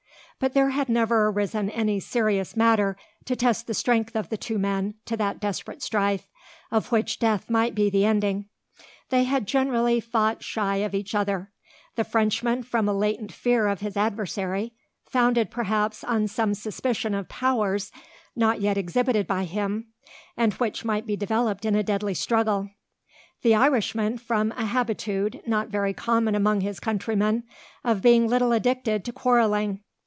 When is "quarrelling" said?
29.13-29.83